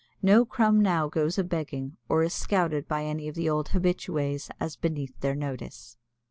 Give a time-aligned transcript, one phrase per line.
[0.23, 4.49] No crumb now goes a begging or is scouted by any of the old habitues
[4.59, 5.95] as beneath their notice.